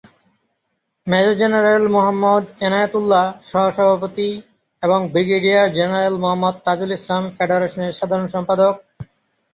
[1.07, 2.01] Major general Md:
[2.61, 4.29] Enayet Ullah সহ-সভাপতি
[4.81, 8.75] এবং brigadier general Mohammad Tajul Islam ফেডারেশনের সাধারণ সম্পাদক।